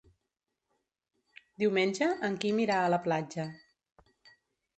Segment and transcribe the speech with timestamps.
[1.63, 3.47] Diumenge en Quim irà a la platja.